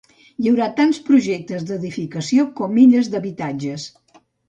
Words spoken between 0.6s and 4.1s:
tants projectes d'edificació com illes d'habitatges.